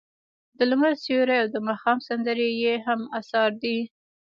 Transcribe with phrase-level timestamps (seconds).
[0.57, 3.77] د لمر سیوری او د ماښام سندرې یې هم اثار دي.